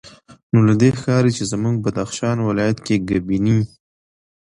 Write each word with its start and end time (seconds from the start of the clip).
نو 0.51 0.59
له 0.67 0.73
دې 0.81 0.89
ښکاري 0.97 1.31
چې 1.37 1.43
زموږ 1.51 1.75
بدخشان 1.85 2.37
ولایت 2.41 2.77
کې 2.85 2.95
ګبیني 3.09 3.59